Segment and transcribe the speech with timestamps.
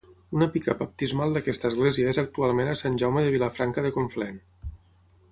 [0.37, 4.41] Una pica baptismal d'aquesta església és actualment a Sant Jaume de Vilafranca de Conflent.